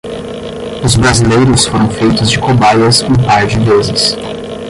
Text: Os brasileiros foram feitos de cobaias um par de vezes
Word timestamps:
Os 0.83 0.95
brasileiros 0.95 1.67
foram 1.67 1.87
feitos 1.91 2.31
de 2.31 2.39
cobaias 2.39 3.03
um 3.03 3.13
par 3.13 3.45
de 3.45 3.59
vezes 3.59 4.17